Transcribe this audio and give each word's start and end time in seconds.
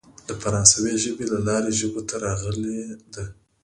د 0.27 0.29
فرانسوۍ 0.41 0.93
ژبې 1.03 1.25
له 1.33 1.39
لارې 1.47 1.71
ژبو 1.79 2.01
ته 2.09 2.15
راغلې 2.25 2.79
ده. 3.13 3.23